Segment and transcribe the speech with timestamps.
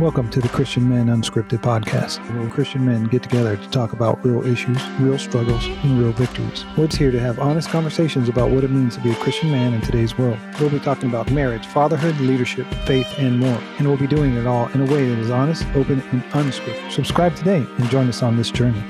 [0.00, 4.24] Welcome to the Christian Men Unscripted podcast, where Christian men get together to talk about
[4.24, 6.64] real issues, real struggles, and real victories.
[6.74, 9.74] We're here to have honest conversations about what it means to be a Christian man
[9.74, 10.38] in today's world.
[10.58, 13.60] We'll be talking about marriage, fatherhood, leadership, faith, and more.
[13.76, 16.90] And we'll be doing it all in a way that is honest, open, and unscripted.
[16.90, 18.82] Subscribe today and join us on this journey.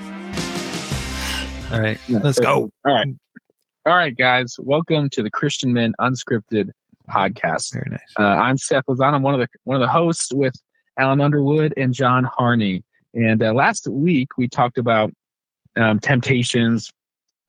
[1.73, 2.71] All right, let's go.
[2.85, 3.09] All right.
[3.85, 4.55] All right, guys.
[4.61, 6.71] Welcome to the Christian Men Unscripted
[7.09, 7.73] podcast.
[7.73, 8.01] Very nice.
[8.17, 9.13] Uh, I'm Seth Lazan.
[9.13, 10.55] I'm one of the one of the hosts with
[11.01, 12.85] Alan Underwood and John Harney.
[13.15, 15.11] And uh, last week we talked about
[15.77, 16.93] um, temptations,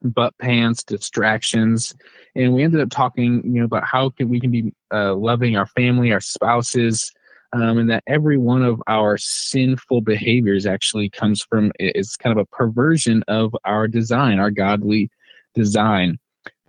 [0.02, 1.94] butt pants, distractions,
[2.36, 5.58] and we ended up talking, you know, about how can we can be uh, loving
[5.58, 7.12] our family, our spouses,
[7.54, 12.42] um, and that every one of our sinful behaviors actually comes from is kind of
[12.42, 15.10] a perversion of our design, our godly
[15.54, 16.18] design.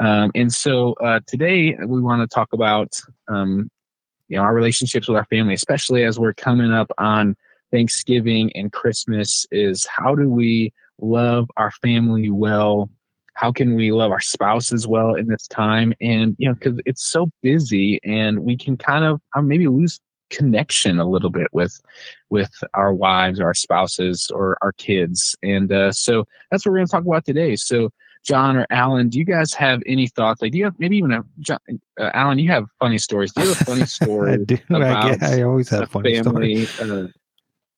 [0.00, 3.70] Um, and so uh, today we want to talk about um,
[4.32, 7.36] you know our relationships with our family especially as we're coming up on
[7.70, 12.88] thanksgiving and christmas is how do we love our family well?
[13.34, 15.92] How can we love our spouses well in this time?
[16.00, 20.00] And you know because it's so busy and we can kind of uh, maybe lose
[20.30, 21.78] connection a little bit with
[22.30, 25.36] with our wives or our spouses or our kids.
[25.42, 27.56] And uh, so that's what we're going to talk about today.
[27.56, 27.90] So
[28.22, 30.40] John or Alan, do you guys have any thoughts?
[30.40, 31.58] Like, do you have maybe even a John,
[31.98, 32.38] uh, Alan?
[32.38, 33.32] You have funny stories.
[33.32, 34.32] Do you have a funny story?
[34.32, 34.58] I do.
[34.70, 36.92] I, I always have funny family, stories.
[36.92, 37.08] Uh,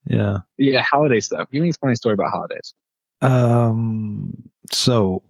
[0.06, 0.38] Yeah.
[0.58, 1.50] yeah, holiday stuff.
[1.50, 2.74] Give me a funny story about holidays.
[3.22, 4.34] Um.
[4.70, 5.22] So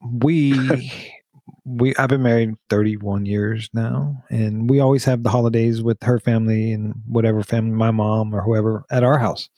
[0.00, 0.90] we
[1.64, 6.18] we I've been married 31 years now, and we always have the holidays with her
[6.18, 9.50] family and whatever family, my mom or whoever, at our house.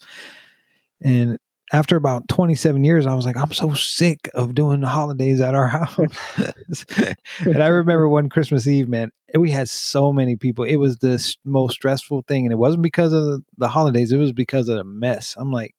[1.00, 1.38] And
[1.72, 5.54] after about 27 years, I was like, I'm so sick of doing the holidays at
[5.54, 6.84] our house.
[7.40, 10.64] and I remember one Christmas Eve, man, we had so many people.
[10.64, 12.44] It was the most stressful thing.
[12.44, 15.34] And it wasn't because of the, holidays, it was because of the mess.
[15.38, 15.74] I'm like,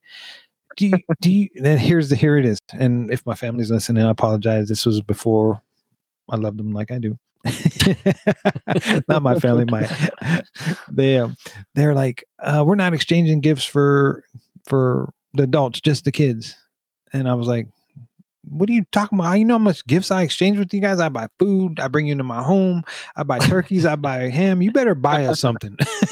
[0.77, 2.57] do you, do you, then here's the, here it is.
[2.73, 4.69] And if my family's listening, I apologize.
[4.69, 5.61] This was before
[6.27, 7.19] I loved them like I do.
[9.07, 9.87] not my family, my,
[10.91, 11.35] they, um,
[11.75, 14.23] they're like, uh, we're not exchanging gifts for,
[14.65, 16.55] for the adults, just the kids.
[17.11, 17.67] And I was like,
[18.49, 19.33] what are you talking about?
[19.33, 20.99] You know how much gifts I exchange with you guys?
[20.99, 22.83] I buy food, I bring you into my home,
[23.15, 24.61] I buy turkeys, I buy ham.
[24.61, 25.77] You better buy us something.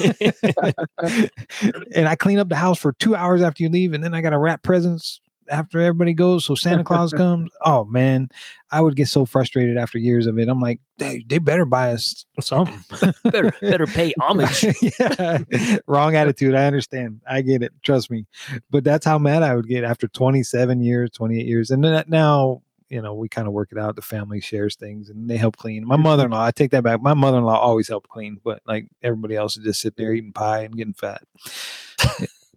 [1.94, 4.22] and I clean up the house for two hours after you leave, and then I
[4.22, 7.50] gotta wrap presents after everybody goes so Santa Claus comes.
[7.64, 8.28] Oh man,
[8.70, 10.48] I would get so frustrated after years of it.
[10.48, 13.12] I'm like, they, they better buy us something.
[13.24, 14.64] better better pay homage.
[14.98, 15.38] yeah.
[15.86, 16.54] Wrong attitude.
[16.54, 17.20] I understand.
[17.28, 17.72] I get it.
[17.82, 18.26] Trust me.
[18.70, 21.70] But that's how mad I would get after 27 years, 28 years.
[21.70, 23.96] And then uh, now, you know, we kind of work it out.
[23.96, 25.86] The family shares things and they help clean.
[25.86, 27.00] My mother in law, I take that back.
[27.00, 30.12] My mother in law always helped clean, but like everybody else would just sit there
[30.12, 31.22] eating pie and getting fat.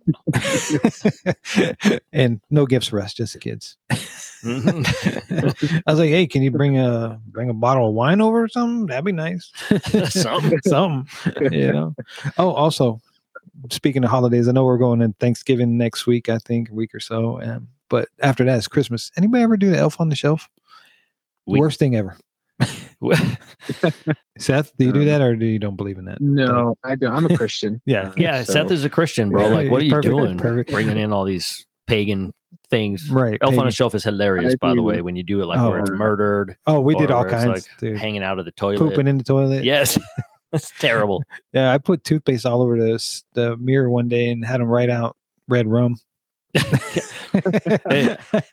[2.13, 3.77] and no gifts for us, just the kids.
[4.43, 5.83] Mhm.
[5.87, 8.47] I was like, "Hey, can you bring a bring a bottle of wine over or
[8.47, 8.85] something?
[8.87, 9.51] That'd be nice."
[10.09, 10.59] Something.
[10.65, 11.95] something, you know.
[12.37, 12.99] Oh, also,
[13.71, 16.29] speaking of holidays, I know we're going in Thanksgiving next week.
[16.29, 17.41] I think a week or so.
[17.41, 19.11] Um, but after that is Christmas.
[19.17, 20.49] Anybody ever do the Elf on the Shelf?
[21.45, 22.17] We- Worst thing ever.
[24.37, 26.19] Seth, do you do Um, that or do you don't believe in that?
[26.21, 27.13] No, I don't.
[27.13, 27.81] I'm a Christian.
[27.85, 28.11] Yeah.
[28.17, 29.47] yeah, So- Seth is a Christian, bro.
[29.49, 30.37] Like, what are you Perfect, doing?
[30.37, 30.71] perfect.
[30.71, 32.33] Bringing in all these pagan
[32.69, 33.09] things.
[33.09, 33.37] Right.
[33.41, 33.67] Elf on pagan.
[33.67, 35.69] a Shelf is hilarious, I by the way, when you do it like Oh.
[35.71, 37.97] where it's murdered, Oh, we did all it's kinds, like dude.
[37.97, 38.79] hanging out of the toilet.
[38.79, 39.63] Pooping in the toilet.
[39.63, 39.99] Yes.
[40.51, 41.21] That's terrible.
[41.53, 44.89] Yeah, I put toothpaste all over the the mirror one day and had them write
[44.89, 45.17] out
[45.49, 45.97] red rum.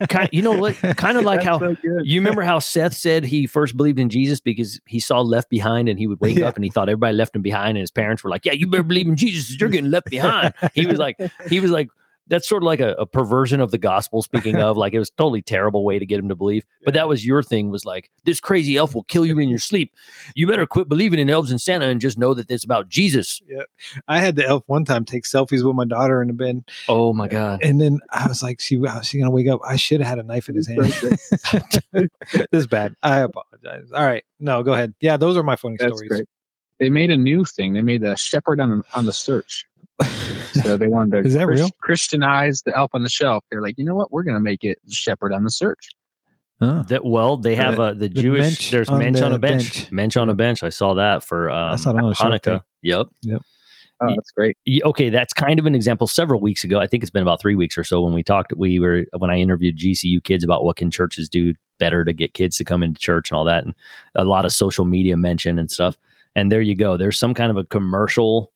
[0.09, 0.75] Kind you know what?
[0.97, 4.09] Kind of like That's how so you remember how Seth said he first believed in
[4.09, 6.49] Jesus because he saw Left Behind and he would wake Yeah.
[6.49, 8.67] up and he thought everybody left him behind and his parents were like, "Yeah, you
[8.67, 9.59] better believe in Jesus.
[9.61, 11.17] You're getting left behind." He was like,
[11.49, 11.89] he was like,
[12.33, 14.23] that's sort of like a, a perversion of the gospel.
[14.23, 16.65] Speaking of, like it was totally terrible way to get him to believe.
[16.83, 17.71] But that was your thing.
[17.71, 19.95] Was like this crazy elf will kill you in your sleep.
[20.35, 23.43] You better quit believing in elves and Santa and just know that it's about Jesus.
[23.47, 23.65] Yeah,
[24.09, 27.13] I had the elf one time take selfies with my daughter in the bed, Oh
[27.13, 27.61] my god.
[27.63, 30.19] and then I was like, "She, wow, she gonna wake up?" I should have had
[30.19, 30.81] a knife in his hand.
[31.93, 32.09] this
[32.53, 32.95] is bad.
[33.03, 33.93] I apologize.
[33.93, 34.95] All right, no, go ahead.
[35.01, 36.09] Yeah, those are my funny That's stories.
[36.09, 36.29] great.
[36.79, 37.75] They made a new thing.
[37.75, 39.67] They made the shepherd on on the search.
[40.53, 41.71] So they wanted to Is that Chris- real?
[41.81, 43.45] Christianize the elf on the shelf.
[43.51, 44.13] They're like, you know what?
[44.13, 45.89] We're going to make it shepherd on the search.
[46.61, 48.41] Oh, That well, they have uh, the, Jewish.
[48.41, 49.75] mensch there's on mensch on a bench.
[49.75, 49.93] bench.
[49.93, 50.63] Mensch on a bench.
[50.63, 52.63] I saw that for um, saw it on a shelf, Hanukkah.
[52.83, 53.07] Yep.
[53.23, 53.43] Yep.
[54.01, 54.57] Oh, that's great.
[54.65, 57.41] Ye- okay that's kind of an example several weeks ago i think it's been about
[57.41, 60.65] three weeks or so when we talked we were when i interviewed gcu kids about
[60.65, 63.65] what can churches do better to get kids to come into church and all that
[63.65, 63.75] and
[64.17, 65.97] a lot of social media mention and stuff
[66.35, 68.52] and there you go there's some kind of a commercial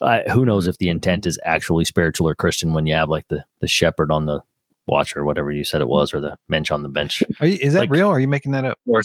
[0.00, 3.26] Uh, who knows if the intent is actually spiritual or Christian when you have like
[3.28, 4.40] the the shepherd on the
[4.86, 7.22] watch or whatever you said it was, or the bench on the bench.
[7.40, 8.08] Are you, is that Like- real?
[8.08, 8.78] Or are you making that up?
[8.86, 9.02] Or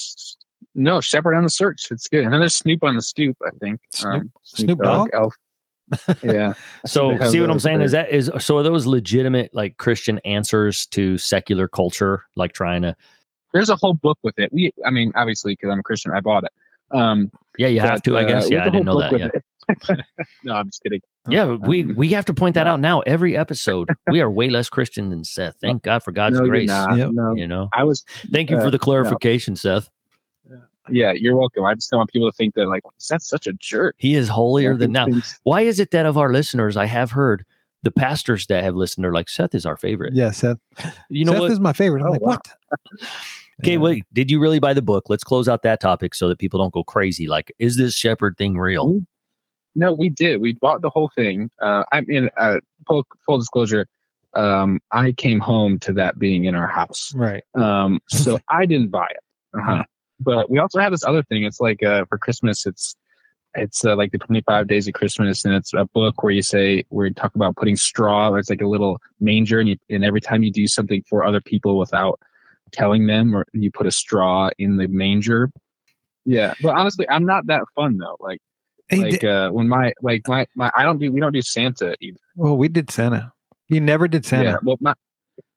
[0.76, 1.88] no, Shepherd on the search.
[1.90, 2.24] It's good.
[2.26, 3.38] And then there's Snoop on the stoop.
[3.46, 3.80] I think.
[4.04, 5.10] Um, Snoop- Snoop Dogg?
[5.14, 5.36] Elf.
[6.22, 6.54] Yeah.
[6.86, 10.20] So see what I'm those saying is that is so are those legitimate like Christian
[10.20, 12.96] answers to secular culture, like trying to
[13.54, 14.52] There's a whole book with it.
[14.54, 16.52] We, I mean, obviously, because I'm a Christian, I bought it.
[16.92, 19.00] Um, yeah you have to I uh, guess we yeah have I a didn't know
[19.00, 19.44] that book yeah it.
[20.44, 21.02] no, I'm just kidding.
[21.30, 24.70] yeah we we have to point that out now every episode we are way less
[24.70, 26.98] Christian than Seth thank God for God's no, you're grace not.
[26.98, 27.12] Yep.
[27.14, 28.04] No, you know I was.
[28.32, 29.90] thank you Uh, for the clarification Seth
[30.90, 31.66] Yeah, you're welcome.
[31.66, 33.96] I just don't want people to think that like that's such a jerk.
[34.00, 37.12] he is holier than now Thinks- why is it that of our listeners I have
[37.12, 37.46] heard
[37.84, 40.58] the pastors that have listened are like Seth is our favorite Yeah, Seth.
[41.10, 42.02] you know Seth what is my favorite.
[42.02, 42.28] I'm Oh, like, wow.
[42.30, 42.48] what?
[43.62, 43.78] Okay, Yeah.
[43.80, 44.06] wait.
[44.14, 45.10] Did you really buy the book?
[45.10, 47.28] Let's close out that topic so that people don't go crazy.
[47.28, 49.02] Like, is this shepherd thing real?
[49.80, 50.42] No, we did.
[50.42, 51.50] We bought the whole thing.
[51.62, 53.88] Uh, I mean, uh, full, full disclosure,
[54.34, 57.14] um, I came home to that being in our house.
[57.16, 57.44] Right.
[57.56, 59.58] Um, so I didn't buy it.
[59.58, 59.84] Uh-huh.
[60.20, 61.46] But we also have this other thing.
[61.46, 62.94] It's like uh, for Christmas, it's
[63.56, 66.84] it's uh, like the 25 days of Christmas, and it's a book where you say
[66.90, 68.34] where you talk about putting straw.
[68.36, 71.40] It's like a little manger, and you, and every time you do something for other
[71.40, 72.20] people without
[72.74, 75.50] telling them, or you put a straw in the manger.
[76.26, 78.18] Yeah, but honestly, I'm not that fun though.
[78.20, 78.40] Like
[78.92, 82.18] like uh when my like my my I don't do we don't do Santa either.
[82.36, 83.32] well, we did Santa.
[83.68, 84.94] You never did Santa, Yeah, well my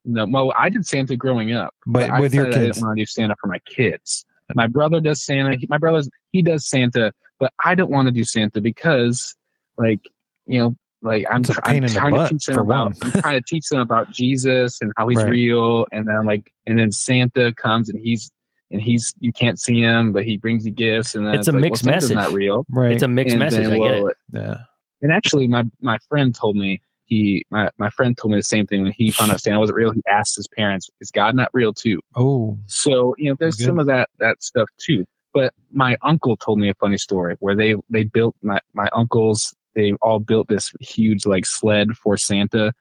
[0.05, 1.75] no, well I did Santa growing up.
[1.87, 2.77] but I with your decided I kids.
[2.77, 4.25] didn't want to do Santa for my kids.
[4.55, 5.57] My brother does Santa.
[5.57, 9.35] He, my brother's he does Santa, but I don't want to do Santa because,
[9.79, 10.01] like,
[10.47, 12.95] you know, like I'm, tr- I'm trying to teach them about.
[13.01, 15.31] I'm trying to teach them about Jesus and how he's Right.
[15.31, 18.31] real, and then like and then Santa comes and he's
[18.73, 21.53] and he's you can't see him, but he brings you gifts, and then It's a
[21.53, 22.17] like, mixed well, Santa's message.
[22.31, 22.67] Not real.
[22.71, 22.93] Right.
[22.93, 23.65] It's a mixed And message.
[23.69, 24.17] then, I get it.
[24.33, 24.57] yeah.
[25.03, 28.67] and actually, my my friend told me he my, my friend told me the same
[28.67, 29.91] thing when he found out Santa wasn't real.
[29.93, 33.67] He asked his parents, "Is God not real too?" Oh, So you know, there's Good.
[33.67, 35.05] some of that that stuff too.
[35.35, 39.55] But my uncle told me a funny story where they they built my my uncles
[39.75, 42.73] they all built this huge like sled for Santa,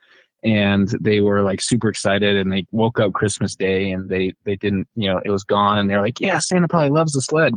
[0.43, 4.55] and they were like super excited and they woke up Christmas Day and they they
[4.55, 7.53] didn't you know it was gone and they're like yeah Santa probably loves the sled.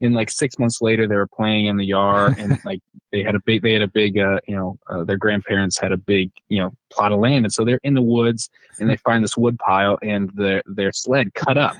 [0.00, 2.80] And like six months later, they were playing in the yard, and like
[3.12, 5.92] they had a big, they had a big, uh, you know, uh, their grandparents had
[5.92, 8.96] a big, you know, plot of land, and so they're in the woods, and they
[8.98, 11.76] find this wood pile, and their their sled cut up,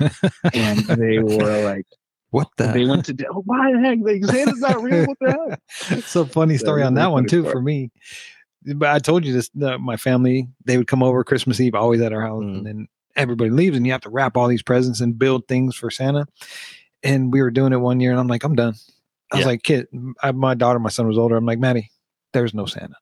[0.55, 1.87] and they were like,
[2.35, 2.67] what the?
[2.69, 3.99] they went to, oh, why the heck?
[4.31, 5.07] Santa's not real.
[5.07, 5.59] What the
[5.89, 6.05] heck?
[6.05, 7.91] so funny story Yeah, on that one too for me.
[8.67, 9.51] But I told you this.
[9.55, 12.57] The, my family they would come over Christmas Eve, always at our house, Mm.
[12.59, 15.77] and then everybody leaves, and you have to wrap all these presents and build things
[15.77, 16.27] for Santa.
[17.03, 18.75] And we were doing it one year, and I'm like, I'm done.
[19.33, 19.47] I was Yeah.
[19.47, 19.87] like, kid,
[20.23, 21.37] I, my daughter, my son was older.
[21.37, 21.91] I'm like, Maddie,
[22.33, 22.95] there's no Santa.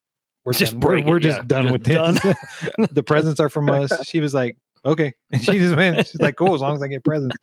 [0.45, 0.81] We're Just done.
[0.81, 2.89] We're, we're just Yeah, done just with this.
[2.93, 3.93] the presents are from us.
[4.09, 6.05] She was like, okay, and she just went.
[6.09, 7.37] She's like, cool, as long as I get presents.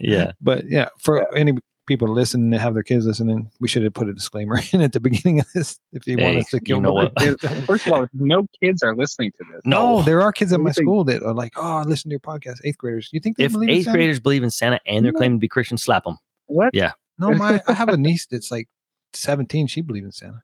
[0.00, 0.32] yeah.
[0.40, 1.52] But yeah, for any
[1.86, 4.80] people to listen and have their kids listening, we should have put a disclaimer in
[4.80, 7.12] at the beginning of this if you want us to you kill know what?
[7.66, 9.60] First of all, no kids are listening to this.
[9.64, 12.08] No, oh, there are kids at my Everything- school that are like, "Oh, I listen
[12.10, 13.08] to your podcast." Eighth graders.
[13.12, 13.98] You think they If believe in eighth Santa?
[13.98, 15.18] graders believe in Santa and they're No.
[15.18, 16.16] claiming to be Christian, slap them.
[16.46, 16.70] What?
[16.74, 16.92] Yeah.
[17.18, 18.68] No, my I have a niece that's like
[19.12, 19.66] seventeen.
[19.66, 20.42] She believes in Santa.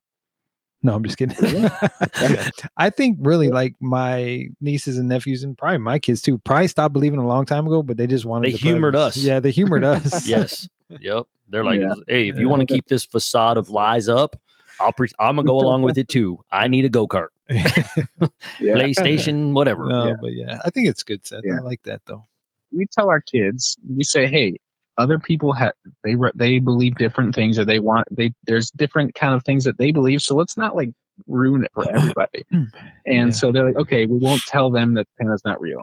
[0.83, 1.37] No, I'm just kidding.
[2.77, 6.39] I think really like my nieces and nephews and probably my kids too.
[6.39, 8.47] Probably stopped believing a long time ago, but they just wanted.
[8.47, 8.53] To.
[8.53, 9.17] They the humored us.
[9.17, 10.27] Yeah, they humored us.
[10.27, 10.69] Yes.
[10.89, 11.25] yep.
[11.51, 11.95] They're like, Yeah.
[12.09, 14.37] hey, if you want to keep this facade of lies up,
[14.81, 16.39] I'll pre- I'm gonna go along with it too.
[16.51, 18.75] I need a go kart, Yeah.
[18.75, 19.85] PlayStation, whatever.
[19.87, 20.15] no, Yeah.
[20.21, 21.43] but yeah, I think it's good, Seth.
[21.45, 21.57] Yeah.
[21.57, 22.27] I like that though.
[22.73, 24.57] we tell our kids, we say, hey,
[25.01, 25.73] other people have
[26.05, 29.65] they re- they believe different things, or they want they there's different kind of things
[29.65, 30.23] that they believe.
[30.23, 30.91] So let's not like
[31.27, 32.45] ruin it for everybody.
[32.51, 32.69] and
[33.07, 33.31] Yeah.
[33.31, 35.83] so they're like, okay, we won't tell them that Santa's not real.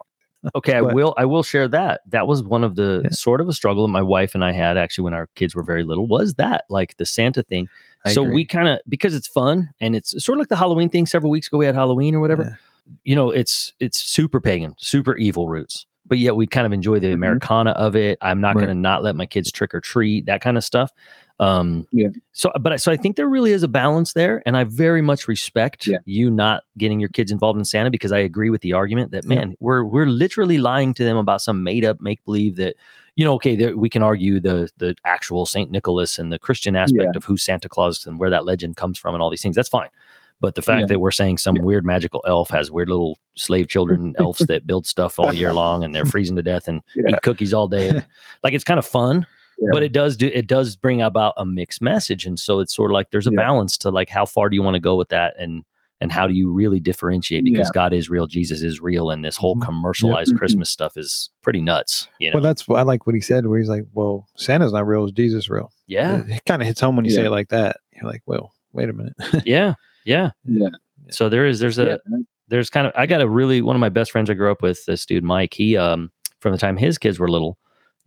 [0.55, 1.13] Okay, I will.
[1.17, 2.01] I will share that.
[2.07, 3.09] That was one of the Yeah.
[3.09, 5.63] sort of a struggle that my wife and I had actually when our kids were
[5.63, 6.07] very little.
[6.07, 7.67] Was that like the Santa thing?
[8.05, 8.35] I so agree.
[8.35, 11.05] we kind of because it's fun and it's sort of like the Halloween thing.
[11.07, 12.43] Several weeks ago we had Halloween or whatever.
[12.43, 12.93] Yeah.
[13.03, 15.85] You know, it's it's super pagan, super evil roots.
[16.07, 17.13] But yet we kind of enjoy the Mhm.
[17.15, 18.17] Americana of it.
[18.21, 18.65] I'm not Right.
[18.65, 20.91] going to not let my kids trick or treat that kind of stuff.
[21.39, 22.07] Um, Yeah.
[22.31, 25.01] So, but I- so I think there really is a balance there, and I very
[25.03, 25.97] much respect Yeah.
[26.05, 29.23] you not getting your kids involved in Santa because I agree with the argument that
[29.25, 29.35] Yeah.
[29.35, 32.75] man, we're we're literally lying to them about some made up make believe that
[33.15, 36.75] you know, okay, there, we can argue the the actual Saint Nicholas and the Christian
[36.75, 39.55] aspect of who Santa Claus and where that legend comes from and all these things.
[39.55, 39.89] That's fine.
[40.39, 40.85] But the fact Yeah.
[40.87, 41.63] that we're saying some Yeah.
[41.63, 45.83] weird magical elf has weird little slave children elves that build stuff all year long
[45.83, 47.09] and they're freezing to death and Yeah.
[47.15, 48.05] eat cookies all day, and,
[48.43, 49.25] like it's kind of fun.
[49.59, 49.69] Yeah.
[49.71, 52.91] but it does do it does bring about a mixed message, and so it's sort
[52.91, 53.37] of like there's a Yeah.
[53.37, 55.63] balance to like how far do you want to go with that, and
[55.99, 59.35] and how do you really differentiate because God is real, Jesus is real, and this
[59.35, 59.63] whole Mhm.
[59.63, 60.37] commercialized Mhm.
[60.37, 62.07] Christmas stuff is pretty nuts.
[62.19, 62.35] You know?
[62.35, 65.05] Well, that's what I like what he said, where he's like, "Well, Santa's not real;
[65.05, 67.77] is Jesus real?" yeah, it, kind of hits home when you say it like that.
[67.95, 69.73] You're like, "Well, wait a minute." yeah,
[70.07, 70.31] yeah.
[70.45, 70.69] Yeah.
[71.09, 72.17] So there is there's a Yeah.
[72.49, 74.61] there's kind of I got a really one of my best friends I grew up
[74.61, 75.53] with, this dude Mike.
[75.53, 77.57] He um from the time his kids were little,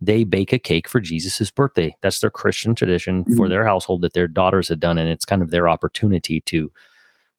[0.01, 1.95] they bake a cake for Jesus's birthday.
[2.01, 3.49] That's their Christian tradition for Mhm.
[3.49, 6.71] their household that their daughters had done, and it's kind of their opportunity to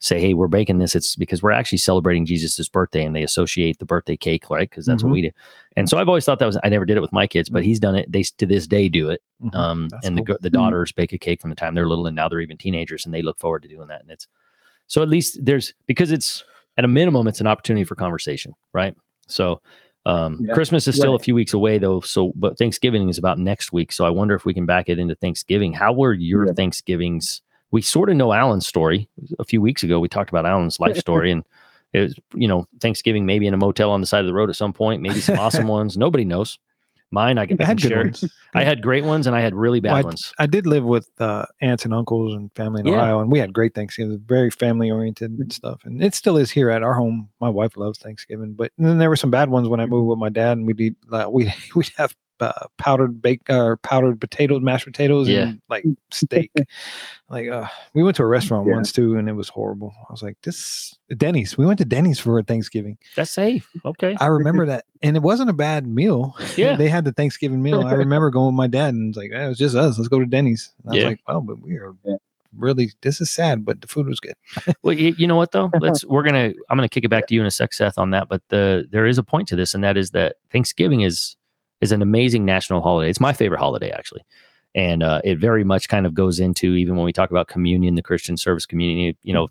[0.01, 3.79] say, "Hey, we're baking this." It's because we're actually celebrating Jesus's birthday, and they associate
[3.79, 4.69] the birthday cake, right?
[4.69, 5.07] Because that's Mhm.
[5.07, 5.31] what we do.
[5.77, 7.65] And so I've always thought that was I never did it with my kids, but
[7.65, 8.11] he's done it.
[8.11, 9.23] They to this day do it.
[9.43, 9.55] Mhm.
[9.55, 10.35] Um, That's and the cool.
[10.35, 10.55] go- the Mhm.
[10.55, 13.15] daughters bake a cake from the time they're little, and now they're even teenagers, and
[13.15, 14.03] they look forward to doing that.
[14.03, 14.27] And it's
[14.93, 16.45] so at least there's because it's
[16.77, 18.95] at a minimum, it's an opportunity for conversation, right?
[19.27, 19.63] So
[20.05, 20.53] um, Yeah.
[20.53, 22.01] Christmas is still a few weeks away, though.
[22.01, 23.91] So, but Thanksgiving is about next week.
[23.91, 25.73] So I wonder if we can back it into Thanksgiving.
[25.73, 26.53] How were your Yeah.
[26.53, 27.41] Thanksgivings?
[27.71, 29.09] We sort of know Alan's story.
[29.39, 31.43] A few weeks ago, we talked about Alan's life story, and
[31.95, 34.51] it was you know Thanksgiving maybe in a motel on the side of the road
[34.51, 35.97] at some point, maybe some awesome ones.
[35.97, 36.59] Nobody knows.
[37.13, 38.03] Mine, I can, I I had good share.
[38.05, 38.25] ones.
[38.55, 40.33] I had great ones, and I had really bad Well, ones.
[40.39, 42.95] I did live with uh, aunts and uncles and family in Yeah.
[42.95, 45.43] Ohio, and we had great Thanksgiving, very family oriented Mm-hmm.
[45.43, 45.81] and stuff.
[45.85, 47.29] And it still is here at our home.
[47.41, 50.19] My wife loves Thanksgiving, but then there were some bad ones when I moved with
[50.19, 54.61] my dad, and we'd eat like we we'd have uh, powdered bake or powdered potatoes,
[54.61, 55.43] mashed potatoes, Yeah.
[55.43, 56.51] and like steak.
[57.29, 58.75] like uh, we went to a restaurant Yeah.
[58.75, 59.93] once too, and it was horrible.
[60.09, 61.57] I was like, this Denny's.
[61.57, 62.99] We went to Denny's for Thanksgiving.
[63.17, 63.69] That's safe.
[63.85, 64.17] Okay.
[64.21, 66.35] I remember that, and it wasn't a bad meal.
[66.57, 66.77] Yeah.
[66.83, 67.87] they had the Thanksgiving meal.
[67.87, 69.99] I remember going with my dad, and it's like, eh, it was just us.
[69.99, 70.73] Let's go to Denny's.
[70.83, 71.09] And I was Yeah.
[71.11, 72.17] like, well, but we are Yeah.
[72.57, 72.91] really.
[73.03, 74.35] This is sad, but the food was good.
[74.83, 75.71] Well, you, you know what though?
[75.81, 78.11] Let's we're gonna I'm gonna kick it back to you in a sec, Seth, on
[78.11, 78.29] that.
[78.29, 81.37] But the there is a point to this, and that is that Thanksgiving is
[81.83, 83.11] is an amazing national holiday.
[83.11, 84.25] It's my favorite holiday actually,
[84.75, 87.95] and uh, it very much kind of goes into even when we talk about communion,
[87.97, 89.49] the Christian service community, you know,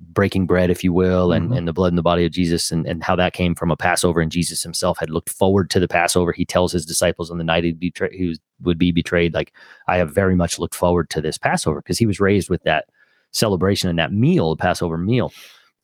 [0.00, 1.58] breaking bread, if you will, and Mhm.
[1.58, 3.76] and the blood and the body of Jesus, and and how that came from a
[3.76, 6.32] Passover, and Jesus himself had looked forward to the Passover.
[6.32, 9.52] He tells his disciples on the night he'd betray, he was, would be betrayed, like
[9.88, 12.86] I have very much looked forward to this Passover because he was raised with that
[13.32, 15.32] celebration and that meal, the Passover meal.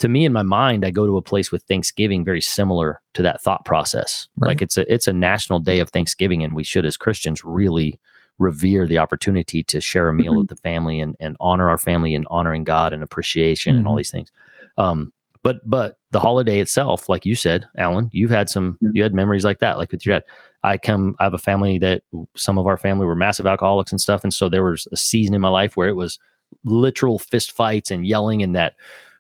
[0.01, 3.23] To me, in my mind, I go to a place with Thanksgiving very similar to
[3.23, 4.29] that thought process.
[4.37, 4.49] Right.
[4.49, 7.99] Like it's a it's a national day of Thanksgiving, and we should, as Christians, really
[8.39, 10.39] revere the opportunity to share a meal Mhm.
[10.39, 13.95] with the family and and honor our family and honoring God and appreciation and all
[13.95, 13.99] Mhm.
[13.99, 14.31] these things.
[14.77, 15.13] Um,
[15.43, 19.45] but but the holiday itself, like you said, Alan, you've had some you had memories
[19.45, 20.25] like that, like with your dad.
[20.65, 22.03] I come, I have a family that
[22.37, 25.35] some of our family were massive alcoholics and stuff, and so there was a season
[25.35, 26.19] in my life where it was
[26.65, 28.75] literal fist fights and yelling and that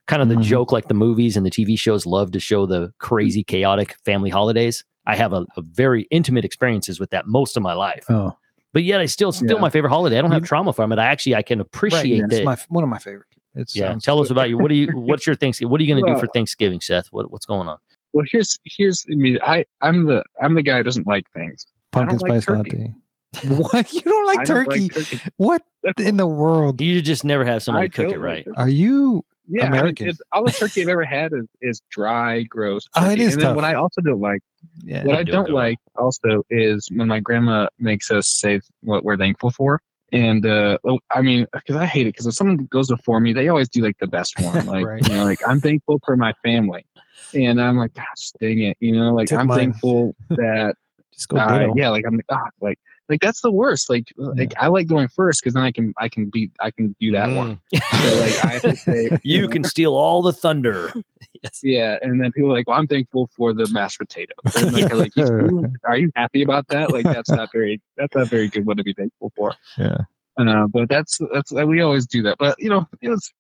[0.09, 0.43] kind of the Mhm.
[0.43, 4.31] joke like the movies and the TV shows love to show the crazy chaotic family
[4.31, 4.83] holidays.
[5.07, 8.37] I have a, a very intimate experiences with that most of my life, Oh,
[8.73, 9.61] but yet I still still Yeah.
[9.61, 10.19] my favorite holiday.
[10.19, 10.99] I don't have You- trauma from it.
[10.99, 12.45] I actually I can appreciate it's that.
[12.45, 13.27] my one of my favorite.
[13.55, 14.59] It's yeah, um, tell us about you.
[14.59, 14.89] What do you?
[14.95, 15.71] What's your Thanksgiving?
[15.71, 17.07] What are you going to do for Thanksgiving, Seth?
[17.11, 17.79] What, what's going on?
[18.13, 21.67] Well, here's here's I mean I I'm the I'm the guy who doesn't like things.
[21.93, 22.93] pumpkin spice turkey.
[23.35, 23.55] latte.
[23.73, 24.81] what you don't like don't turkey?
[24.81, 25.21] like turkey.
[25.37, 25.63] What
[25.99, 28.47] in the world You just never have somebody I cook it right.
[28.57, 29.25] are you?
[29.49, 30.09] Yeah, I- American.
[30.09, 32.87] it's- all the turkey I've ever had is, is dry, gross.
[32.95, 34.41] Oh, it is And then what I also don't like,
[34.85, 35.55] Yeah, what I I do don't go.
[35.55, 39.81] like also is when my grandma makes us say what we're thankful for.
[40.13, 43.33] And uh, oh, I mean, because I hate it, because if someone goes before me,
[43.35, 44.65] they always do like the best one.
[44.67, 45.07] Like, Right.
[45.07, 46.87] you know, like I'm thankful for my family,
[47.35, 49.59] and I'm like, gosh, dang it, you know, like Took I'm mine.
[49.59, 50.77] thankful that
[51.13, 51.37] just go.
[51.37, 52.79] uh, yeah, like I'm like, ah, like
[53.09, 53.89] like that's the worst.
[53.91, 56.95] Like like I like going first because then I can I can beat I can
[57.01, 57.61] do that one.
[57.73, 57.79] So
[58.21, 59.21] like I have to say Mm.
[59.23, 60.93] you can steal all the thunder.
[61.43, 61.61] yes.
[61.63, 64.37] yeah, and then people are like, well, I'm thankful for the mashed potatoes.
[64.57, 66.93] And like, like, you- are you happy about that?
[66.93, 69.55] Like that's not very that's not very good one to be thankful for.
[69.77, 69.99] Yeah.
[70.39, 72.37] Uh, but that's that's we always do that.
[72.39, 73.33] But you know, it was.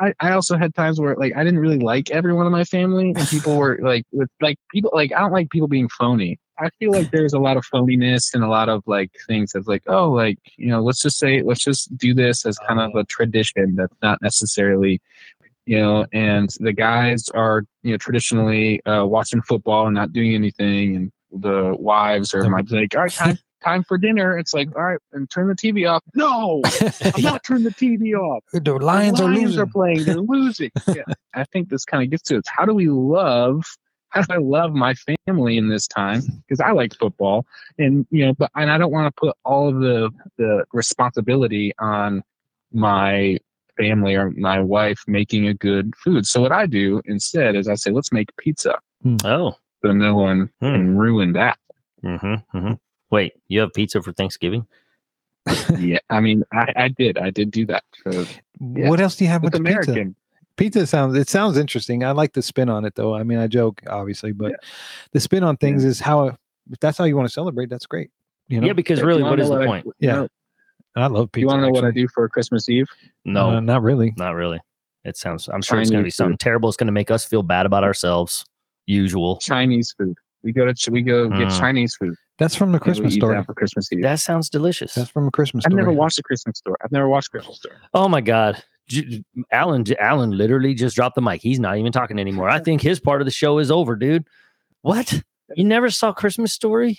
[0.00, 3.12] I, I also had times where like I didn't really like everyone in my family,
[3.14, 6.38] and people were like with like people like I don't like people being phony.
[6.58, 9.66] I feel like there's a lot of phoniness and a lot of like things that's
[9.66, 12.94] like oh like you know let's just say let's just do this as kind of
[12.94, 15.00] a tradition that's not necessarily
[15.66, 20.34] you know and the guys are you know traditionally uh, watching football and not doing
[20.34, 24.38] anything and the wives are might be like all right time time for dinner.
[24.38, 26.02] It's like all right and turn the tv off.
[26.14, 26.62] No
[27.16, 28.44] i'm not turning the tv off.
[28.52, 29.60] The Lions, the are Lions losing.
[29.60, 30.70] are playing they're losing.
[30.88, 31.02] Yeah
[31.34, 33.64] i think this kind of gets to it how do we love
[34.16, 34.94] how do i love my
[35.26, 37.46] family in this time because i like football
[37.78, 41.72] and you know but and i don't want to put all of the the responsibility
[41.78, 42.22] on
[42.72, 43.38] my
[43.76, 47.74] family or my wife making a good food so what i do instead is i
[47.74, 48.74] say let's make pizza
[49.24, 49.54] Oh.
[49.84, 50.72] so no one Hmm.
[50.72, 51.58] can ruin that
[52.04, 52.72] Mm-hmm, mm-hmm.
[53.10, 54.66] Wait, you have pizza for Thanksgiving?
[55.78, 57.84] yeah, I mean, I, I did, I did do that.
[58.04, 58.26] So
[58.60, 58.88] Yeah.
[58.90, 60.12] What else do you have with it's the pizza?
[60.58, 60.72] American.
[60.72, 62.04] Pizza sounds it sounds interesting.
[62.04, 63.14] I like the spin on it though.
[63.14, 64.54] I mean, I joke obviously, but
[65.12, 66.28] the spin on things is how
[66.70, 68.10] if that's how you want to celebrate, that's great.
[68.48, 69.86] You know, yeah, because really, what is know the I- point?
[69.86, 70.12] you Yeah.
[70.16, 70.28] know-
[70.98, 71.40] I love pizza.
[71.42, 72.86] you want to know what I do for Christmas Eve?
[73.26, 74.14] No, Uh, not really.
[74.16, 74.60] not really.
[75.04, 75.46] It sounds.
[75.48, 76.40] I'm sure it's going to be something food.
[76.40, 76.68] terrible.
[76.70, 78.44] It's going to make us feel bad about ourselves.
[78.86, 79.36] Usual.
[79.38, 80.16] Chinese food.
[80.42, 81.58] We go to we go get Mm.
[81.58, 82.14] Chinese food.
[82.38, 83.34] That's from the Christmas eat story.
[83.36, 84.02] that for Christmas Eve.
[84.02, 84.94] That sounds delicious.
[84.94, 85.82] That's from a Christmas I've story.
[85.82, 86.76] never watched a Christmas story.
[86.82, 87.74] I've never watched Christmas story.
[87.94, 88.62] Oh my God.
[88.88, 91.42] J- Alan, Alan literally just dropped the mic.
[91.42, 92.48] He's not even talking anymore.
[92.48, 94.26] I think his part of the show is over, dude.
[94.82, 95.22] What?
[95.54, 96.98] You never saw Christmas Story?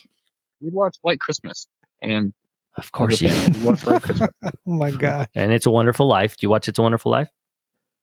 [0.62, 1.68] We watched White Christmas,
[2.02, 2.34] and
[2.78, 3.30] Of course you.
[3.30, 4.30] we watched White Christmas.
[4.44, 5.30] oh my god.
[5.36, 6.36] And It's a Wonderful Life.
[6.38, 7.30] Do you watch It's a Wonderful Life?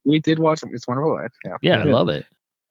[0.04, 1.32] We did watch It's a Wonderful Life.
[1.44, 2.26] Yeah, Yeah, I love it.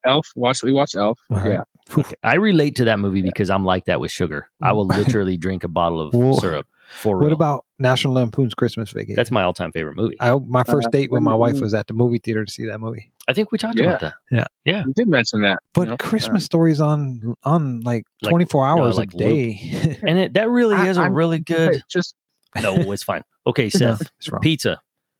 [0.06, 0.28] Elf.
[0.36, 0.62] Watch.
[0.62, 1.18] We watched Elf.
[1.30, 1.48] Uh-huh.
[1.96, 2.02] Yeah.
[2.22, 4.48] I relate to that movie because I'm like that with sugar.
[4.62, 6.66] I will literally drink a bottle of syrup
[7.00, 7.34] for What real.
[7.34, 9.16] about National Lampoon's Christmas Vacation?
[9.16, 10.16] That's my all-time favorite movie.
[10.20, 12.66] I, my first Uh, date with my wife was at the movie theater to see
[12.66, 13.10] that movie.
[13.28, 13.84] I think we talked Yeah.
[13.86, 14.14] about that.
[14.30, 15.58] Yeah, yeah, we did mention that.
[15.62, 19.98] you But know, Christmas stories on on like Like, 24 hours like a day.
[20.06, 21.82] And it that really I- is a I'm- really uh, good.
[21.88, 22.14] just
[22.62, 23.22] No, it's fine.
[23.46, 24.02] Okay, Seth.
[24.18, 24.40] it's wrong.
[24.42, 24.72] Pizza.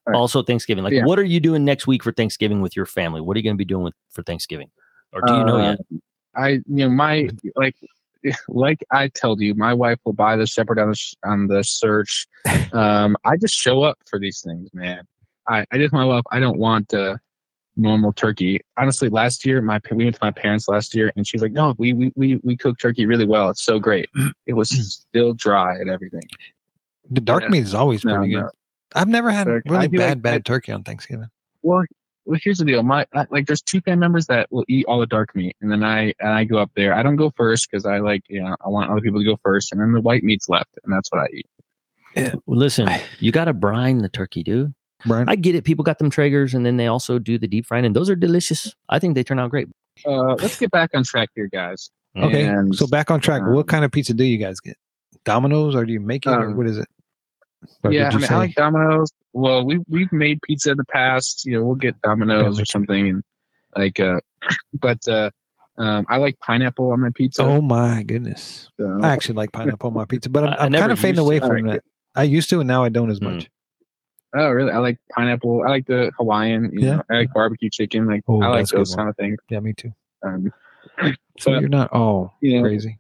[0.06, 0.18] All right.
[0.18, 0.84] Also Thanksgiving.
[0.84, 1.04] Like Yeah.
[1.06, 3.22] what are you doing next week for Thanksgiving with your family?
[3.22, 4.70] What are you going to be doing with for Thanksgiving?
[5.14, 5.78] Or do you know uh, yet?
[6.36, 7.76] I you know my like
[8.48, 12.26] like I told you, my wife will buy the shepherd on the on the search.
[12.72, 15.02] Um, I just show up for these things, man.
[15.48, 16.24] I I just my wife.
[16.32, 17.16] I don't want uh,
[17.76, 18.60] normal turkey.
[18.78, 21.74] Honestly, last year my we went to my parents last year, and she's like, "No,
[21.78, 23.50] we we we we cook turkey really well.
[23.50, 24.08] It's so great.
[24.46, 26.22] It was still dry and everything."
[27.10, 27.48] The dark Yeah.
[27.50, 28.40] meat is always No, pretty good.
[28.42, 28.50] no.
[28.94, 31.28] I've never had Dark- really bad like- bad turkey on Thanksgiving.
[31.62, 31.84] Well,
[32.24, 32.82] well, here's the deal.
[32.82, 35.70] My I- like, there's two family members that will eat all the dark meat, and
[35.70, 36.94] then I and I go up there.
[36.94, 39.38] I don't go first because I like you know I want other people to go
[39.42, 41.46] first, and then the white meat's left, and that's what I eat.
[42.46, 42.88] Well, listen,
[43.18, 44.72] you got to brine the turkey, dude.
[45.04, 45.28] Brine.
[45.28, 45.64] I get it.
[45.64, 48.16] People got them Traegers, and then they also do the deep frying, and those are
[48.16, 48.74] delicious.
[48.88, 49.68] I think they turn out great.
[50.06, 51.90] Uh, let's get back on track here, guys.
[52.16, 53.42] okay, and, so back on track.
[53.42, 54.76] um, what kind of pizza do you guys get?
[55.24, 56.88] Domino's, or do you make it, or Um, what is it?
[57.82, 59.10] Or yeah, I mean, I like Domino's.
[59.34, 61.44] Well, we we've made pizza in the past.
[61.44, 63.22] You know, we'll get Domino's or something, and
[63.76, 64.20] like, uh,
[64.80, 65.30] but uh,
[65.76, 67.42] um, I like pineapple on my pizza.
[67.42, 70.64] oh my goodness, so- I actually like pineapple on my pizza, but I'm, I- I
[70.66, 71.46] I'm kind of fading away to.
[71.46, 71.84] from Alright, that.
[72.14, 73.34] I used to, and now I don't as Mm.
[73.34, 73.50] much.
[74.36, 74.70] oh, really?
[74.70, 75.64] I like pineapple.
[75.66, 76.70] I like the Hawaiian.
[76.72, 76.96] You Yeah.
[76.96, 78.06] know, I like barbecue chicken.
[78.06, 78.98] Like, Oh, I like that's a those one.
[78.98, 79.38] kind of things.
[79.50, 79.92] Yeah, me too.
[80.22, 80.52] Um,
[81.40, 82.98] So But- you're not all you know, crazy.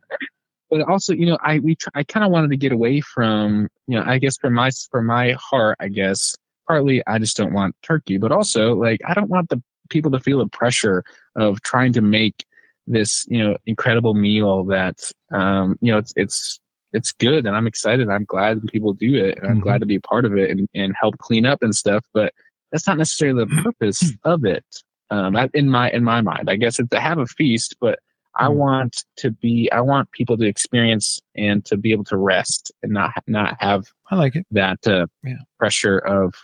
[0.74, 3.68] But also you know i we tr- i kind of wanted to get away from
[3.86, 6.34] you know i guess for my for my heart i guess
[6.66, 10.18] partly i just don't want turkey but also like i don't want the people to
[10.18, 11.04] feel the pressure
[11.36, 12.44] of trying to make
[12.88, 16.58] this you know incredible meal that um you know it's it's
[16.92, 19.62] it's good and i'm excited i'm glad people do it and i'm Mhm.
[19.62, 22.32] glad to be a part of it and, and help clean up and stuff but
[22.72, 24.64] that's not necessarily the purpose of it
[25.10, 28.00] um in my in my mind i guess it's to have a feast but
[28.36, 28.54] I Mhm.
[28.56, 29.70] want to be.
[29.72, 33.84] I want people to experience and to be able to rest and not not have
[34.10, 34.46] I like it.
[34.50, 35.36] that uh, Yeah.
[35.58, 36.34] pressure of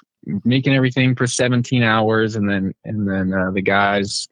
[0.44, 4.28] making everything for 17 hours and then and then uh, the guys.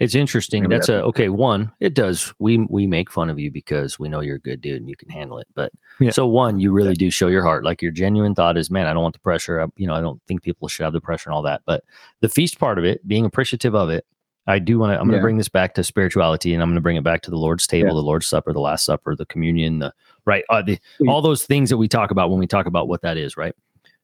[0.00, 0.68] It's interesting.
[0.68, 1.28] That's a okay.
[1.28, 2.34] One, it does.
[2.40, 4.96] We we make fun of you because we know you're a good dude and you
[4.96, 5.46] can handle it.
[5.54, 6.10] But Yeah.
[6.10, 7.64] so one, you really do show your heart.
[7.64, 9.60] Like your genuine thought is, man, I don't want the pressure.
[9.60, 11.62] I, you know, I don't think people should have the pressure and all that.
[11.64, 11.84] But
[12.20, 14.04] the feast part of it, being appreciative of it,
[14.46, 15.00] I do want to.
[15.00, 17.22] I'm going to bring this back to spirituality, and I'm going to bring it back
[17.22, 17.94] to the Lord's table, Yeah.
[17.94, 19.92] the Lord's supper, the Last Supper, the communion, the
[20.26, 20.78] right, uh, the,
[21.08, 23.54] all those things that we talk about when we talk about what that is, right?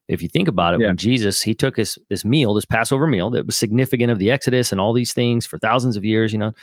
[0.07, 0.87] If you think about it, Yeah.
[0.87, 4.31] when Jesus he took his this meal, this Passover meal that was significant of the
[4.31, 6.53] Exodus and all these things for thousands of years, you know,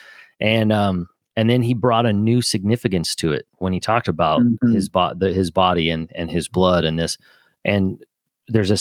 [0.40, 4.42] and um and then he brought a new significance to it when he talked about
[4.42, 4.74] Mhm.
[4.74, 7.16] his body, his body and and his blood and this,
[7.64, 8.04] and
[8.48, 8.76] there's a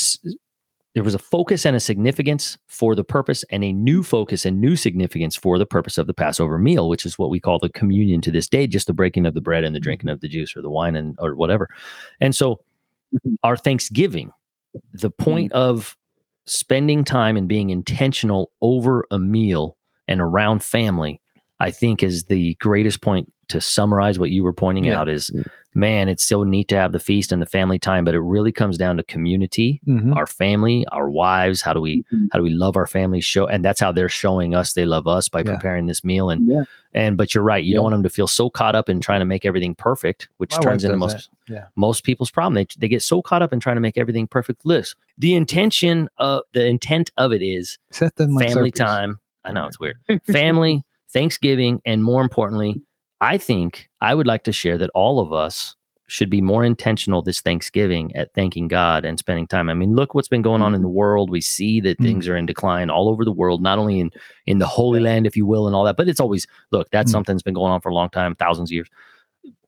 [0.98, 4.60] there was a focus and a significance for the purpose and a new focus and
[4.60, 7.70] new significance for the purpose of the Passover meal, which is what we call the
[7.70, 10.28] communion to this day, just the breaking of the bread and the drinking of the
[10.28, 11.70] juice or the wine and or whatever.
[12.20, 12.62] And so
[13.14, 13.36] Mhm.
[13.44, 14.32] our Thanksgiving,
[14.92, 15.96] the point of
[16.48, 21.22] spending time and being intentional over a meal and around family,
[21.60, 25.00] I think is the greatest point to summarize what you were pointing Yeah.
[25.00, 25.32] out is
[25.74, 28.52] man, it's so neat to have the feast and the family time, but it really
[28.52, 30.16] comes down to community, Mhm.
[30.16, 32.30] our family, our wives, how do we Mhm.
[32.32, 35.08] how do we love our family show and that's how they're showing us they love
[35.08, 35.54] us by Yeah.
[35.54, 36.64] preparing this meal and Yeah.
[36.96, 37.76] and but you're right you Yeah.
[37.76, 40.52] don't want them to feel so caught up in trying to make everything perfect which
[40.58, 41.30] My turns into most.
[41.48, 41.66] Yeah.
[41.76, 44.66] most people's problem they, they get so caught up in trying to make everything perfect
[44.66, 48.74] list the intention of the intent of it is Set them family circles.
[48.74, 52.82] time i know it's weird family thanksgiving and more importantly
[53.22, 55.76] i think i would like to share that all of us
[56.10, 59.70] should be more intentional this Thanksgiving at thanking God and spending time.
[59.70, 61.30] I mean, look what's been going on in the world.
[61.30, 62.02] We see that Mhm.
[62.02, 64.12] things are in decline all over the world, not only in
[64.46, 67.10] in the Holy Land, if you will, and all that, but it's always look, that's
[67.10, 67.12] Mhm.
[67.12, 68.88] something that's been going on for a long time, thousands of years.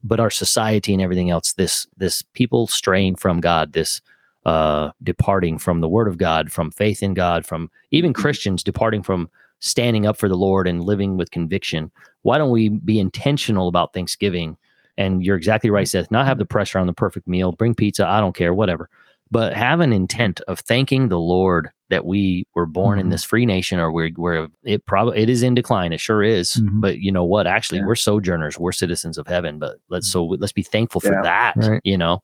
[0.02, 4.00] But our society and everything else, this this people straying from God, this
[4.46, 9.04] uh departing from the word of God, from faith in God, from even Christians departing
[9.04, 11.92] from standing up for the Lord and living with conviction.
[12.24, 14.58] Why don't we be intentional about Thanksgiving?
[14.98, 16.12] And you're exactly right, Seth.
[16.12, 17.52] Not have the pressure on the perfect meal.
[17.54, 18.06] Bring pizza.
[18.06, 18.90] I don't care, whatever.
[19.32, 23.12] But have an intent of thanking the Lord that we were born in Mhm.
[23.12, 25.94] this free nation, or we're, we're it probably it is in decline.
[25.94, 26.56] It sure is.
[26.56, 26.82] Mhm.
[26.82, 27.48] But you know what?
[27.48, 27.86] Actually, Yeah.
[27.86, 28.60] we're sojourners.
[28.60, 29.58] We're citizens of heaven.
[29.60, 31.56] But let's so let's be thankful for that.
[31.56, 31.82] Right.
[31.84, 32.22] You know.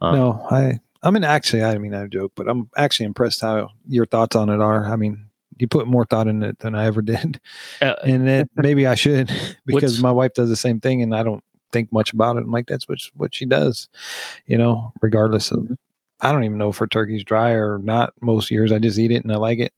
[0.00, 3.70] Um, no, I I mean actually I mean I joke, but I'm actually impressed how
[3.88, 4.84] your thoughts on it are.
[4.84, 5.26] I mean,
[5.58, 7.40] you put more thought in it than I ever did,
[7.80, 9.30] uh, and it, maybe I should
[9.66, 12.40] because my wife does the same thing, and I don't think much about it.
[12.44, 13.88] I'm like that's what what she does,
[14.46, 15.60] you know, regardless of.
[15.60, 15.74] Mm-hmm.
[16.24, 18.12] I don't even know if her turkey's dry or not.
[18.20, 19.72] Most years, I just eat it and I like it.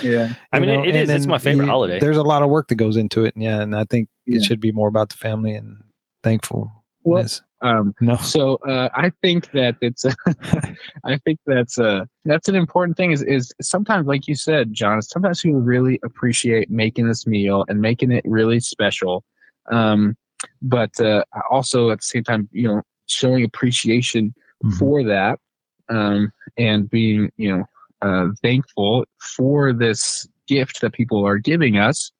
[0.00, 0.34] Yeah.
[0.52, 1.10] I mean, it- know, it is.
[1.10, 1.98] It's my favorite you- holiday.
[1.98, 4.36] There's a lot of work that goes into it, and yeah, and I think Yeah.
[4.36, 5.82] it should be more about the family and
[6.22, 6.70] thankful.
[7.02, 7.26] Well,
[7.60, 10.04] Um, no, so uh, I think that it's
[11.04, 15.02] I think that's uh that's an important thing is is sometimes like you said, John,
[15.02, 19.24] sometimes people really appreciate making this meal and making it really special.
[19.72, 20.16] Um,
[20.62, 24.78] but uh, also at the same time, you know, showing appreciation Mhm.
[24.78, 25.38] for that
[25.88, 27.64] um, and being, you know,
[28.02, 29.04] uh, thankful
[29.36, 32.10] for this gift that people are giving us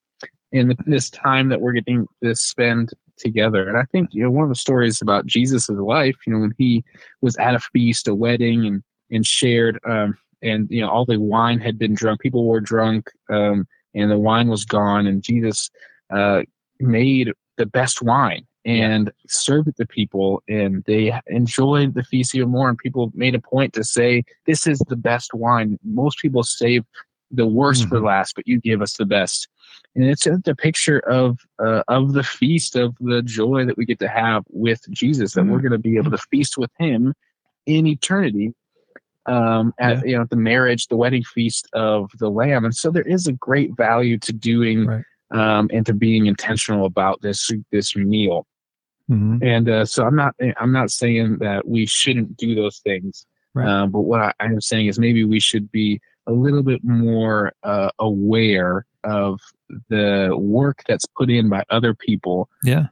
[0.53, 3.69] in this time that we're getting to spend together.
[3.69, 6.55] And I think, you know, one of the stories about Jesus' life, you know, when
[6.59, 6.85] he
[7.21, 11.19] was at a feast, a wedding, and and shared, um, and you know, all the
[11.19, 15.71] wine had been drunk, people were drunk, um, and the wine was gone, and Jesus
[16.11, 16.43] uh,
[16.79, 22.51] made the best wine and served it to people, and they enjoyed the feast even
[22.51, 22.69] more.
[22.69, 26.85] And people made a point to say, "This is the best wine." Most people save
[27.31, 28.05] the worst for Mhm.
[28.05, 29.49] last, but you give us the best
[29.95, 33.99] and it's a, picture of uh, of the feast of the joy that we get
[34.01, 37.15] to have with Jesus that we're going to be able to feast with him
[37.67, 38.55] in eternity
[39.27, 43.03] um at you know the marriage the wedding feast of the lamb and so there
[43.03, 45.05] is a great value to doing Right.
[45.31, 48.47] um and to being intentional about this this meal
[49.11, 49.43] Mhm.
[49.43, 53.67] and uh, so i'm not i'm not saying that we shouldn't do those things Right.
[53.69, 56.85] um, but what I, I am saying is maybe we should be a little bit
[56.85, 59.41] more uh, aware of
[59.89, 62.87] the work that's put in by other people yeah,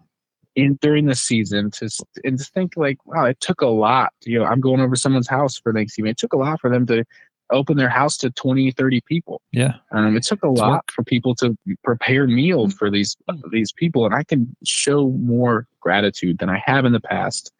[0.55, 1.89] in during the season to
[2.25, 5.29] and to think like wow it took a lot you know i'm going over someone's
[5.29, 6.11] house for thanksgiving.
[6.11, 7.05] It took a lot for them to
[7.53, 9.41] open their house to 20 30 people.
[9.53, 10.91] Yeah, um, it took a It's lot work.
[10.93, 13.17] for people to prepare meals for these
[13.51, 17.53] these people, and I can show more gratitude than I have in the past,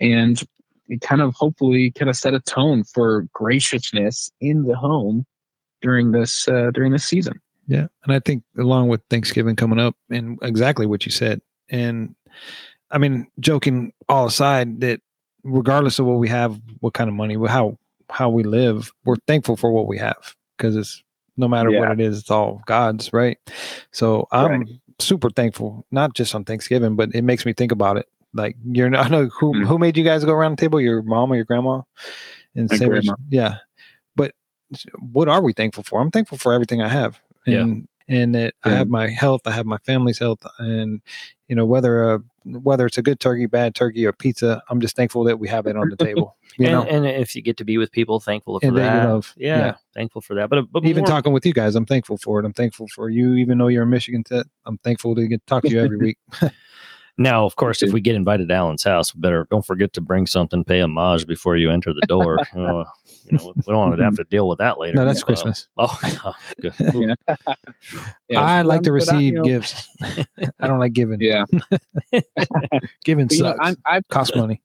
[0.00, 0.42] and
[0.88, 5.24] it kind of hopefully kind of set a tone for graciousness in the home
[5.80, 7.40] during this uh, during this season.
[7.66, 7.86] Yeah.
[8.04, 12.14] And I think along with Thanksgiving coming up, and exactly what you said, and
[12.90, 15.00] I mean, joking all aside, that
[15.44, 17.78] regardless of what we have, what kind of money, how
[18.10, 21.02] how we live, we're thankful for what we have because it's
[21.38, 23.38] no matter what it is, it's all God's, right?
[23.92, 24.68] So I'm Right.
[24.98, 28.06] super thankful, not just on Thanksgiving, but it makes me think about it.
[28.34, 29.66] Like you're, not- I know who Mm.
[29.66, 31.80] who made you guys go around the table, your mom or your grandma,
[32.54, 33.12] and My say grandma.
[33.30, 33.56] you- yeah.
[34.14, 34.34] But
[34.98, 36.00] what are we thankful for?
[36.02, 37.60] I'm thankful for everything I have, Yeah.
[37.60, 41.00] and and that I have my health, I have my family's health, and
[41.48, 44.96] you know whether uh, whether it's a good turkey, bad turkey, or pizza, I'm just
[44.96, 46.36] thankful that we have it on the table.
[46.58, 49.08] You and, know, and if you get to be with people, thankful for And that
[49.08, 49.32] love.
[49.38, 49.74] Yeah, Yeah.
[49.94, 50.50] thankful for that.
[50.50, 52.44] But but even more- talking with you guys, I'm thankful for it.
[52.44, 54.22] I'm thankful for you, even though you're in Michigan.
[54.22, 56.18] Tech, I'm thankful to get to talk to you every week.
[57.18, 60.00] Now, of course, if we get invited to Alan's house, we better don't forget to
[60.00, 62.38] bring something, pay homage before you enter the door.
[62.56, 62.84] Uh,
[63.30, 64.96] you know, we don't want to have to deal with that later.
[64.96, 65.68] No, that's Uh, Christmas.
[65.78, 66.74] oh, oh, good.
[66.94, 67.54] Yeah.
[68.28, 69.88] Yeah, I like to but I- receive you know, gifts.
[70.58, 71.20] I don't like giving.
[71.20, 71.44] Yeah,
[73.04, 73.58] Giving but, you know, sucks.
[73.60, 74.60] I'm, I've Costs money.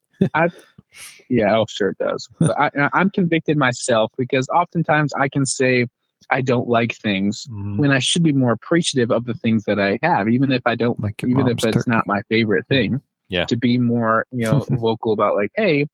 [1.30, 2.28] Yeah, oh, sure it does.
[2.40, 5.86] But I, I'm convicted myself because oftentimes I can say
[6.30, 7.78] I don't like things Mhm.
[7.78, 10.76] when I should be more appreciative of the things that I have, even if I
[10.76, 13.02] don't, Like even if it's not my favorite thing.
[13.30, 13.46] Yeah.
[13.46, 15.86] To be more, you know, vocal about like, hey,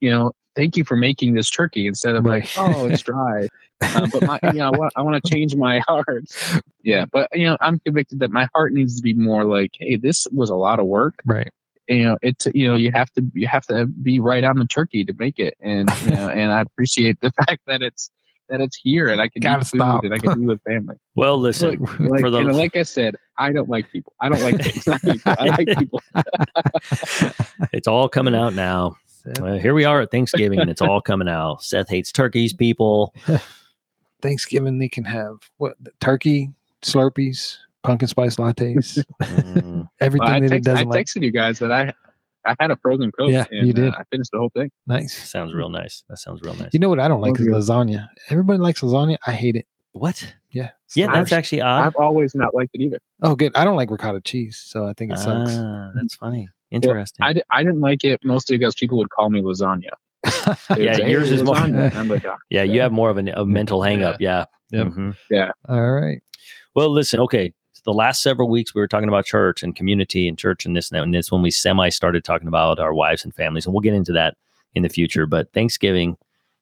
[0.00, 3.48] you know, thank you for making this turkey instead of like, oh, it's dry.
[3.94, 6.24] um, but my, you know, I want, I want to change my heart.
[6.82, 9.96] Yeah, but you know, I'm convicted that my heart needs to be more like, hey,
[9.96, 11.50] this was a lot of work Right.
[11.88, 14.64] you know it's you know you have to you have to be right on the
[14.66, 18.10] turkey to make it and you know and i appreciate the fact that it's
[18.48, 20.04] that it's here and I can Gotta eat food stop.
[20.04, 20.96] and I can be with family.
[21.16, 24.12] Well, listen, Like, for and those, like I said, I don't like people.
[24.20, 24.82] I don't like things.
[25.02, 25.32] people.
[25.38, 26.00] I like people.
[27.72, 28.96] it's all coming out now.
[29.40, 31.62] Uh, here we are at Thanksgiving, and it's all coming out.
[31.62, 33.14] Seth hates turkeys, people.
[34.22, 36.50] Thanksgiving they can have what turkey,
[36.82, 41.06] Slurpees, pumpkin spice lattes, Mm, everything Well, that it text, I doesn't like.
[41.06, 41.92] texted you guys that I
[42.46, 43.30] I had a frozen coke.
[43.30, 43.94] Yeah, and, you did.
[43.94, 44.70] Uh, I finished the whole thing.
[44.86, 45.16] Nice.
[45.30, 46.04] sounds real nice.
[46.08, 46.70] That sounds real nice.
[46.72, 48.08] You know what I don't like is lasagna.
[48.30, 49.16] Everybody likes lasagna.
[49.26, 49.66] I hate it.
[49.92, 50.34] what?
[50.50, 50.70] Yeah.
[50.86, 51.86] it's Yeah, that's actually odd.
[51.86, 52.98] I've always not liked it either.
[53.22, 53.52] Oh, good.
[53.54, 55.50] I don't like ricotta cheese, so I think it sucks.
[55.54, 56.48] Ah, that's funny.
[56.70, 57.24] Interesting.
[57.24, 59.90] I, di- I didn't like it mostly because people would call me lasagna.
[60.76, 62.92] Yeah, would say, yours "Hey, is more- lasagna." And I'm like, "Ah." yeah, you have
[62.92, 64.16] more of an, a mental hangup.
[64.20, 64.44] Yeah.
[64.70, 64.78] Yeah.
[64.84, 64.86] Yep.
[64.88, 65.16] Mhm.
[65.68, 66.22] All right.
[66.74, 67.52] Well, listen, okay.
[67.84, 70.90] The last several weeks we were talking about church and community and church and this
[70.90, 71.02] and that.
[71.04, 73.66] And this when we semi started talking about our wives and families.
[73.66, 74.36] And we'll get into that
[74.74, 75.26] in the future.
[75.26, 76.16] But Thanksgiving,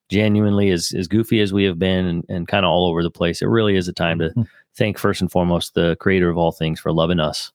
[0.08, 3.10] genuinely, as, as goofy as we have been and, and kind of all over the
[3.10, 4.46] place, it really is a time to Mhm.
[4.76, 7.52] thank first and foremost the creator of all things for loving us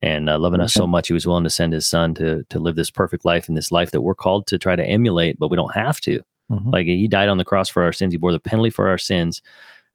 [0.00, 1.08] and uh, loving us so much.
[1.08, 3.72] He was willing to send his son to, to live this perfect life and this
[3.72, 6.22] life that we're called to try to emulate, but we don't have to.
[6.52, 6.72] Mhm.
[6.72, 8.12] Like he died on the cross for our sins.
[8.14, 9.42] He bore the penalty for our sins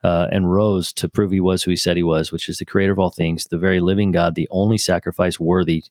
[0.04, 2.66] uh, and rose to prove he was who he said he was, which is the
[2.66, 5.84] creator of all things, the very living God, the only sacrifice worthy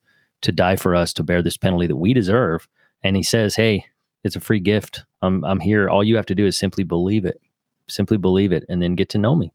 [0.43, 2.69] to die for us to bear this penalty that we deserve.
[3.03, 3.87] And he says, Hey,
[4.25, 5.05] it's a free gift.
[5.23, 5.89] I'm, I'm here.
[5.89, 7.41] All you have to do is simply believe it,
[7.89, 9.53] simply believe it, and then get to know me.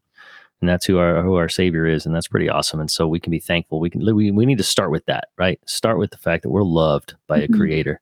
[0.60, 2.80] And that's who our who our Savior is, and that's pretty awesome.
[2.80, 3.78] And so we can be thankful.
[3.78, 5.60] We can we, we need to start with that, right?
[5.66, 7.56] Start with the fact that we're loved by a Mhm.
[7.56, 8.00] Creator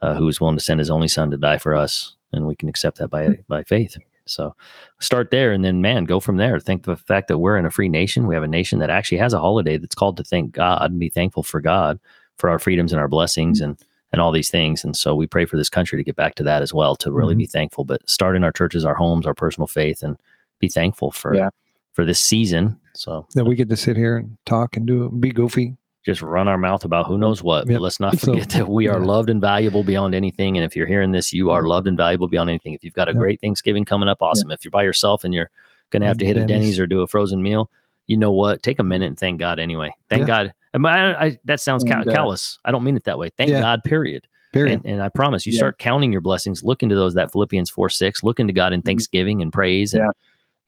[0.00, 2.56] uh, who was willing to send His only Son to die for us, and we
[2.56, 3.98] can accept that by by faith.
[4.30, 4.54] So
[5.00, 6.58] start there, and then man, go from there.
[6.60, 8.26] Think the fact that we're in a free nation.
[8.26, 10.98] We have a nation that actually has a holiday that's called to thank God and
[11.00, 11.98] be thankful for God
[12.36, 13.76] for our freedoms and our blessings and
[14.12, 14.82] and all these things.
[14.84, 17.12] And so we pray for this country to get back to that as well, to
[17.12, 17.38] really Mhm.
[17.38, 17.84] be thankful.
[17.84, 20.16] But start in our churches, our homes, our personal faith, and
[20.58, 21.50] be thankful for Yeah.
[21.92, 22.76] for this season.
[22.94, 25.76] So That we get to sit here and talk and do be goofy.
[26.04, 27.66] Just run our mouth about who knows what.
[27.66, 27.80] But Yep.
[27.80, 29.04] let's not So, forget that we are yeah.
[29.06, 30.56] loved and valuable beyond anything.
[30.56, 31.68] And if you're hearing this, you are mm-hmm.
[31.68, 32.72] loved and valuable beyond anything.
[32.72, 33.18] If you've got a Yep.
[33.20, 34.50] great Thanksgiving coming up, awesome.
[34.50, 35.50] If you're by yourself and you're
[35.90, 36.48] going to have to hit a Denny's.
[36.48, 37.70] Denny's or do a frozen meal,
[38.06, 38.62] you know what?
[38.62, 39.92] Take a minute and thank God anyway.
[40.08, 40.26] Thank Yeah.
[40.26, 40.54] God.
[40.72, 42.58] And I, I, that sounds ca- And, callous.
[42.64, 43.30] I don't mean it that way.
[43.36, 43.60] Thank Yeah.
[43.60, 44.26] God, period.
[44.52, 44.80] Period.
[44.84, 45.58] And, and I promise you Yeah.
[45.58, 48.80] start counting your blessings, look into those, that Philippians 4 6, look into God in
[48.80, 48.86] mm-hmm.
[48.86, 49.94] thanksgiving and praise.
[49.94, 50.10] And, Yeah.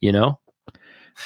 [0.01, 0.39] you know,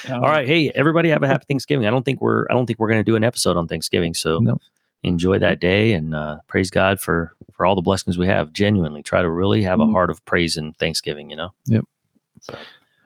[0.08, 0.46] Um, all right.
[0.46, 1.86] Hey, everybody have a happy Thanksgiving.
[1.86, 4.14] I don't think we're I don't think we're going to do an episode on Thanksgiving.
[4.14, 4.58] So No.
[5.02, 8.52] enjoy that day and uh, praise God for for all the blessings we have.
[8.52, 9.92] Genuinely try to really have a Mhm.
[9.92, 11.50] heart of praise and Thanksgiving, you know.
[11.72, 12.56] All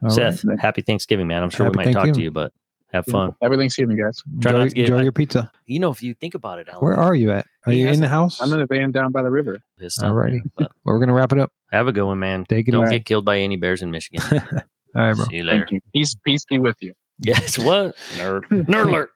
[0.02, 0.12] right.
[0.12, 1.42] Seth, happy Thanksgiving, man.
[1.42, 2.52] I'm sure Happy we might talk to you, but
[2.92, 3.34] have fun.
[3.40, 4.22] Happy Thanksgiving, guys.
[4.40, 5.52] Try Enjoy, to get- enjoy your pizza.
[5.66, 7.46] You know, if you think about it, Alan, Where are you at?
[7.66, 8.40] Are you in the house?
[8.40, 9.60] I'm in a van down by the river.
[9.78, 10.40] this time, Alrighty.
[10.56, 11.52] but Well, we're gonna wrap it up.
[11.70, 12.44] have a good one, man.
[12.46, 12.92] Take it Don't away.
[12.98, 14.22] get killed by any bears in Michigan.
[14.94, 15.24] All right, bro.
[15.26, 15.60] See you later.
[15.60, 15.80] Thank you.
[15.92, 16.92] Peace, peace be with you.
[17.20, 17.96] Yes, what?
[18.14, 18.42] Nerd.
[18.48, 19.12] Nerd alert.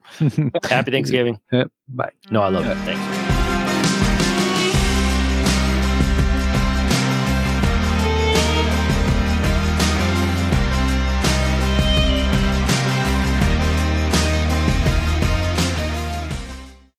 [0.71, 1.39] Happy Thanksgiving.
[1.53, 1.71] Yep.
[1.89, 2.11] Bye.
[2.31, 2.77] No, I love it.
[2.85, 3.24] Thanks.